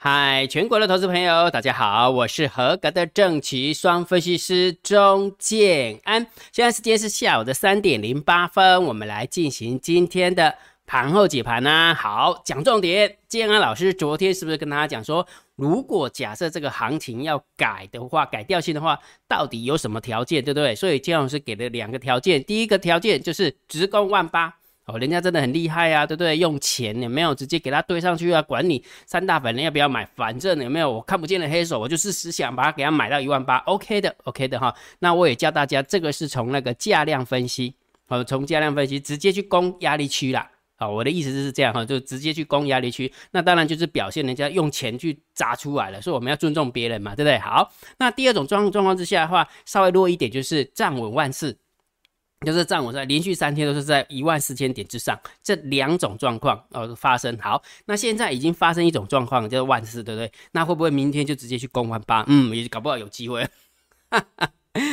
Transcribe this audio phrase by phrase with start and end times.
[0.00, 6.24] 嗨，全国的投资朋友，大家好，我是合格的正奇双分析师钟建安。
[6.52, 10.54] 现在时间是下午的三点零八分，我们来进行今天的
[10.86, 11.92] 盘后解盘呢。
[11.98, 13.16] 好，讲重点。
[13.26, 15.26] 建安老师昨天是不是跟大家讲说，
[15.56, 18.96] 如果假设这个行情要改的话，改调性的话，
[19.26, 20.76] 到底有什么条件，对不对？
[20.76, 24.57] 所以建安老师给了两个条件，第一个条件就是直攻万八。
[24.88, 26.38] 哦，人家真的很厉害啊，对不对？
[26.38, 28.40] 用钱有没有直接给他堆上去啊？
[28.40, 34.74] 管你三大粉人要不要买，反正有没有我看不见的黑手，我就是只想把它给他买到一万八，OK 的，OK 的哈。
[34.98, 37.74] 那我也教大家，这个是从那个价量分析，
[38.06, 40.50] 哦，从价量分析直接去攻压力区啦。
[40.76, 43.12] 好，我的意思就是这样哈，就直接去攻压力区。
[43.30, 47.38] 那当然就是表现人家用钱去砸出来了，所以我们要尊重别人嘛，对不对？
[47.40, 51.54] 好，那第二种状状况之下的话，稍微弱一点就是站稳万事。
[52.46, 57.36] 就是站稳在连续三天都是在一万四千点之上，这两种状况哦发生。
[57.38, 60.30] 好，那现在已经发生一种状况，叫万四，对不对？
[60.52, 62.24] 那会不会明天就直接去攻万八？
[62.28, 63.44] 嗯，也搞不好有机会。
[64.10, 64.50] 哈 哈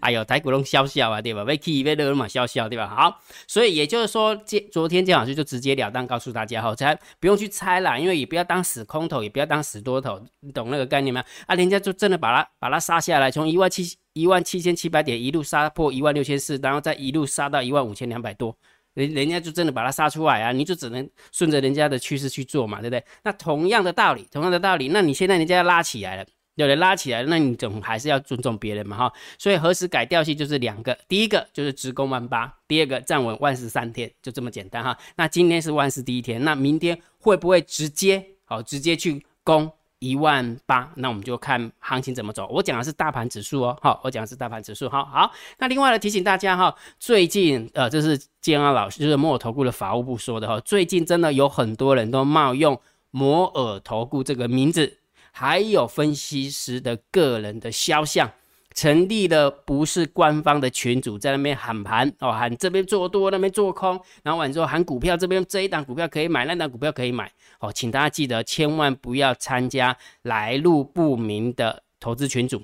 [0.00, 1.44] 哎呦，台股龙笑笑啊，对吧？
[1.44, 2.86] 被 K 被热嘛笑笑，对吧？
[2.88, 11.22] 好，所以也就是说，今昨天姜老师就直截了当告诉大家哈，才不用去猜啦，因为也不要当死空头，也不要当死多头，你懂那个概念吗？
[11.46, 18.56] 啊，人家就真的把它把它杀下来，从一万七一万七千七百点一路杀破一万六千四，然后再一路杀到一万五千两百多，
[18.94, 23.04] 人人家就真的把它杀出来啊，你就只能顺着人家的趋势去做嘛，对不对？
[23.24, 26.26] 那同样的道理，同样的道理，那你现在人家要拉起来了。
[26.56, 29.12] 有人拉起来，那你总还是要尊重别人嘛，哈。
[29.38, 34.96] 所以何时改调性就是两个，第一个就是直攻万八，第二个站稳万事三天，就这么简单哈。
[35.16, 40.90] 那今天是万事第一天，那明天会不会直接好直接去攻一万八？
[40.96, 42.48] 那我们就看行情怎么走。
[42.50, 45.30] 我讲的是大盘指数哦，好，我讲的是大盘指数，好好。
[45.58, 52.80] 那另外呢，提醒大家哈，最近呃，这是建安老师就是摩尔投顾的法务部说的哈，最近真的有很多人都冒用
[53.10, 55.00] 摩尔投顾这个名字。
[55.38, 58.32] 还有分析师的个人的肖像，
[58.74, 67.30] 成立的不是官方的群主，在那边喊盘哦，喊这边做多，那边做空，然后完之后喊股票，这边这一档股票可以买，那档股票可以买
[67.60, 72.62] 哦，请大家记得千万不要参加来路不明的投资群主，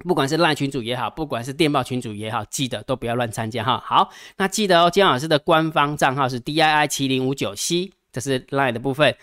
[0.00, 3.82] 不管是烂群主也好，不管是电报群主也好，记得都不要乱参加哈。
[3.82, 9.16] 好，那记得哦，姜老师的官方账号是 D I I 七零五九 C，这是 Line 的部分。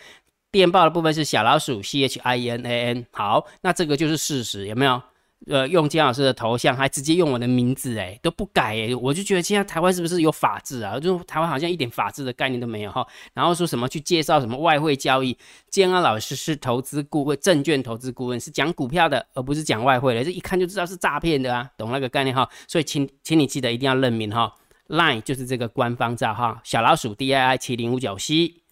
[0.56, 5.02] 电报的部分是小老鼠 C H I N A N，好，那这个就是事实，有没有？
[5.48, 10.98] 呃，用姜老师的头像，还直接用我的名字，哎，都不改，哎，我就觉得现在台湾是不是有法治啊？
[10.98, 13.06] 就台湾好像一点法治的概念都没有哈。
[13.34, 15.38] 然后说什么去介绍什么外汇交易，
[15.70, 22.50] 姜老师是投资顾问，证券投资顾问，是讲股票的，而不是讲外汇的，这一看就知道是诈骗的啊，懂那个概念哈？
[22.66, 24.56] 所以请请你记得一定要认明哈
[24.88, 28.65] ，Line 就是这个官方账号，小老鼠 D I I 七零五九 C。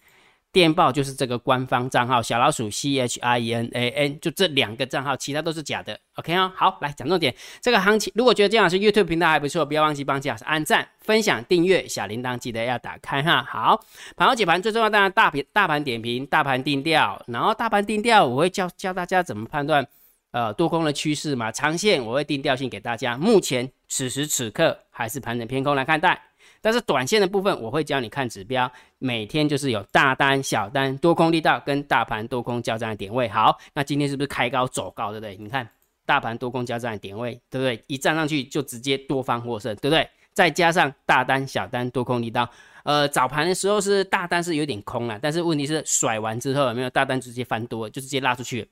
[0.54, 5.98] 电报就是这个官方账号，小老鼠 C H I N A N，就这两个账号，其他都是假的。
[6.14, 7.34] OK 啊，好，来讲重点。
[7.60, 13.42] 这个行情，如果觉得姜老师 YouTube 频道还不错，不要忘记帮姜老师按赞、分享、订阅，小铃铛记得要打开哈。
[13.42, 13.84] 好，
[14.16, 19.84] 盘后解盘最重要，当然大盘大盘点评、大盘定调，然后大盘定调，我会教教大家怎么判断
[20.30, 23.18] 呃多空的趋势嘛，长线我会定调性给大家。
[23.18, 26.22] 目前此时此刻还是盘整偏空来看待。
[26.60, 33.28] 但是短线的部分，我会教你看指标，每天就是有大单、小单、多空力道跟大盘多空交战的点位。
[33.28, 35.36] 好，那今天是不是开高走高，对不对？
[35.36, 35.68] 你看
[36.06, 37.82] 大盘多空交战的点位，对不对？
[37.86, 40.08] 一站上去就直接多方获胜，对不对？
[40.32, 42.50] 再加上大单、小单、多空力道，
[42.82, 48.68] 呃，早盘的时候是大单是有点空了，但是问题是甩完之后有没有大单直接翻多，就直接拉出去，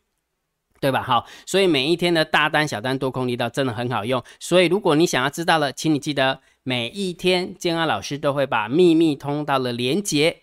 [0.83, 1.01] 对吧？
[1.01, 4.21] 好，所以每一天的大单、小单、多空力道真的很好用。
[4.41, 6.41] 所以如果你想要知道了，请你记得。
[6.65, 10.43] 每一天，建安老师都会把秘密通道的连接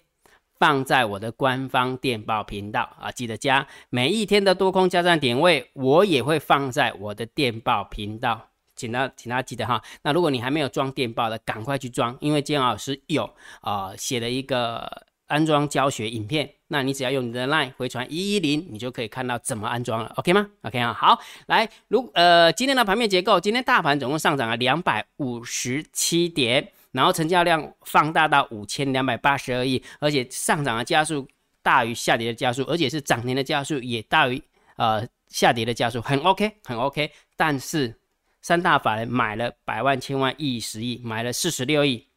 [0.57, 3.67] 放在我的官方电报频道啊，记得加。
[3.89, 9.81] 每一天的多空交战点位，我也会放在我的电报频道，请大请大家记得哈。
[10.03, 15.08] 那如果你还没有装电报的，赶快去装，因为建安老师有啊写了一个。
[15.29, 31.27] 安装教学影片，那你只要用你的 LINE 回传一一零，你就可以看到怎么安装了，OK 吗？OK 啊，好，来，如呃今天的盘面结构，今天大盘总共上涨了两百五十七点，然后成交量放大到五千两百八十二亿，而且上涨的加速
[31.61, 34.41] 大于下跌的加速，而且是涨停的加速也大于
[34.77, 37.11] 呃下跌的加速，很 OK，很 OK。
[37.37, 37.95] 但是
[38.41, 42.07] 三大法人买了百万、千万、亿、十亿，买了四十六亿，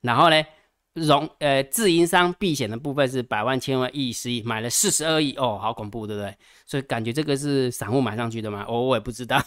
[0.00, 0.42] 然后呢？
[0.94, 6.34] 融呃自营商避险的部分是百万千万亿十亿买了四十二亿哦，好恐怖对不对？
[6.66, 8.66] 所以感觉这个是散户买上去的吗？
[8.68, 9.38] 我我也不知道，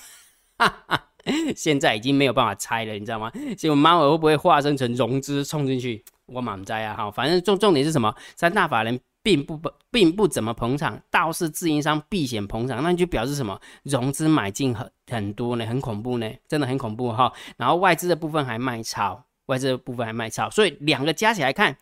[0.57, 1.09] 哈哈，
[1.55, 3.31] 现在已经没有办法猜了，你知道吗？
[3.57, 6.03] 结果猫儿会不会化身成融资冲进去？
[6.25, 8.15] 我满栽啊，哈，反正重重点是什么？
[8.35, 13.59] 三大法人并不不并不怎么捧场，倒是自营商避险捧场，那就表示什么？
[13.83, 17.31] 融资买进很很多呢，很恐怖呢，真的很恐怖哈。
[17.57, 21.77] 然后外资的部分还卖超，外资部分还卖超，所以两个加起来看，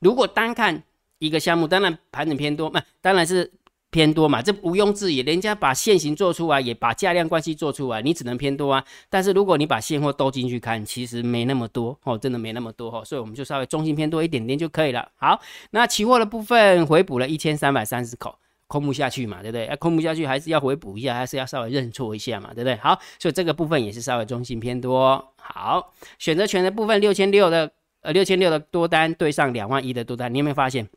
[0.00, 0.82] 如果单看
[1.18, 3.52] 一个项目，当然盘整偏多，那当然是。
[3.94, 8.82] 偏多嘛，这毋庸置疑，人家把现行做出来，也把价量关系做出来，你只能偏多啊。
[9.10, 15.06] 但是如果你把现货都进去看，其实没那么多哦，真的没那么多哦，所以我们就稍微中性偏多一点点就可以了。
[15.16, 15.38] 好，
[15.72, 18.34] 那期货的部分回补了一千三百三十口，
[18.72, 19.66] 空不下去嘛，对不对？
[19.66, 22.76] 要空不下去，还是要回补一下，还是要稍微认错一下嘛，对不对？
[22.76, 25.22] 好，所以这个部分也是稍微中性偏多。
[25.36, 27.70] 好，选择权的部分六千六的
[28.00, 30.88] 呃六千六的多单对上两万一的多单，你有没有发现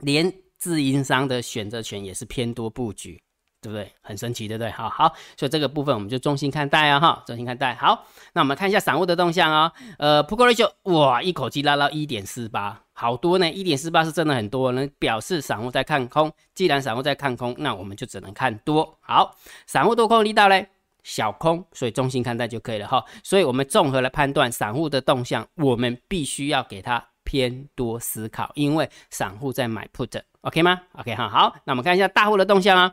[0.00, 0.30] 连？
[0.60, 3.22] 自营商的选择权也是偏多布局，
[3.62, 3.92] 对不对？
[4.00, 4.68] 很神奇，对不对？
[4.72, 7.76] 好好，所以这个部分我们就中心看待啊，哈，中心看待。
[7.76, 16.32] 好，那我们看一下散户的动向啊，呃，Put Ratio，哇，一口气拉到一点四八，好多呢，一点四八是真的很多，能表示散户在看空。
[16.52, 18.98] 既然散户在看空，那我们就只能看多。
[19.00, 19.36] 好，
[19.68, 20.66] 散户多空力道嘞，
[21.04, 23.04] 小空，所以中心看待就可以了哈。
[23.22, 30.20] 所以我们综合来判断散户的动向，我们必须要给它偏多思考，因为散户在买 Put。
[30.40, 32.92] OK 吗？OK 哈，好，那我们看一下大户的动向啊。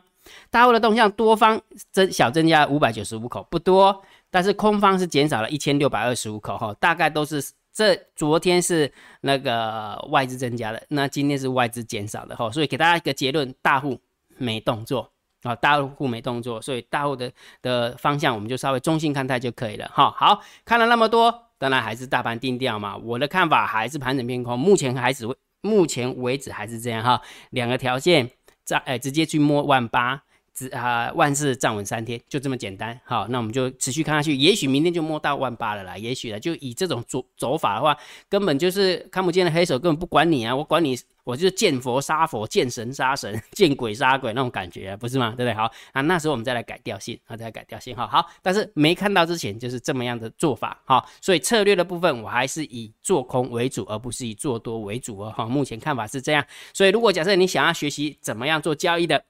[0.50, 1.60] 大户的动向，多方
[1.90, 7.42] 增小增加五百九十五口，不多，但是空方是减少了一千六百二十五口哈，大概都是
[7.76, 8.90] 这昨天是
[9.20, 14.00] 那个外资增加的，那今天是外资减少的哈，所以给大家一个结论，大户
[14.38, 15.12] 没动作
[15.42, 17.30] 啊，大户没动作，所以大户的
[17.60, 20.10] 的方向我们就稍微中性看待就可以了哈。
[20.16, 25.36] 好看了那么多，当然还是大盘定调嘛，我的看法还是盘整偏空，目前还只会。
[25.62, 27.20] 目前为止还是这样哈，
[27.50, 28.30] 两个条件
[28.64, 30.22] 站哎，直接去摸万八，
[30.56, 32.98] 只啊万事站稳三天，就这么简单。
[33.04, 37.96] 好，那我们就持续看下去，也许明天就摸到万八了啦，也许呢，就以这种走走法的话，
[38.28, 40.98] 根本就是看不见的黑手，根本不管你啊，我管你。
[41.26, 45.34] 我就是见佛杀佛，见神杀神，见鬼杀鬼那种感觉，不是吗？
[45.36, 45.54] 对不对？
[45.54, 48.06] 好啊，那时候我们再来改调性啊，再来改调性哈。
[48.06, 55.34] 好，但是没看到之前就是这么样的做法哈，所以策略的部分我还是以做空为主，而不是以做多为主哦。
[55.36, 56.46] 哈，目前看法是这样。
[56.72, 59.24] 所以如果假设你想要学习怎么样做交易的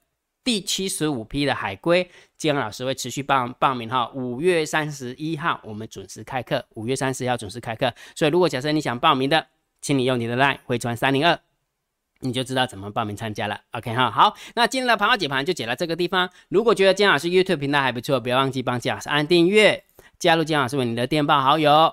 [0.46, 2.08] 第七十五批的海归，
[2.38, 4.08] 建安老师会持续报报名哈。
[4.14, 7.92] 五月三十一号我们准时开课，五月三十号准时开课。
[8.14, 9.44] 所以如果假设你想报名的，
[9.80, 11.36] 请你用你的 line 回传三零二。
[12.20, 16.30] 你就知道怎么报名参加了，OK 哈，好，那今天的盘后解盘就解到这个地方。
[16.48, 19.82] 如果觉得姜老师 YouTube 频道还不错，不要忘记帮姜老师按订阅，
[20.16, 21.92] 加入姜老师为你的电报好友，